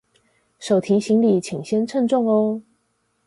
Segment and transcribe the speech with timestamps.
[0.57, 2.63] 手提行李請先稱重喔